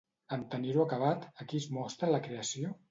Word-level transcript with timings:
En 0.37 0.45
tenir-ho 0.53 0.81
acabat, 0.87 1.29
a 1.45 1.49
qui 1.51 1.63
es 1.65 1.69
mostra 1.79 2.13
la 2.17 2.25
creació? 2.29 2.79